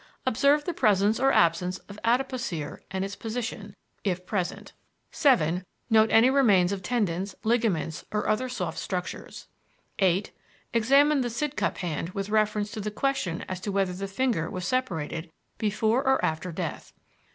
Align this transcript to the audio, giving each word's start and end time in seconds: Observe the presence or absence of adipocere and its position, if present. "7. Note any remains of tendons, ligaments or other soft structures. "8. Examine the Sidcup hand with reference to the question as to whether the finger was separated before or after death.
Observe 0.25 0.65
the 0.65 0.73
presence 0.73 1.19
or 1.19 1.31
absence 1.31 1.77
of 1.87 1.99
adipocere 2.03 2.79
and 2.89 3.05
its 3.05 3.15
position, 3.15 3.75
if 4.03 4.25
present. 4.25 4.73
"7. 5.11 5.63
Note 5.91 6.09
any 6.11 6.27
remains 6.31 6.71
of 6.71 6.81
tendons, 6.81 7.35
ligaments 7.43 8.03
or 8.11 8.27
other 8.27 8.49
soft 8.49 8.79
structures. 8.79 9.45
"8. 9.99 10.31
Examine 10.73 11.21
the 11.21 11.29
Sidcup 11.29 11.77
hand 11.77 12.09
with 12.15 12.29
reference 12.31 12.71
to 12.71 12.81
the 12.81 12.89
question 12.89 13.45
as 13.47 13.59
to 13.59 13.71
whether 13.71 13.93
the 13.93 14.07
finger 14.07 14.49
was 14.49 14.65
separated 14.65 15.29
before 15.59 16.01
or 16.03 16.25
after 16.25 16.51
death. 16.51 16.93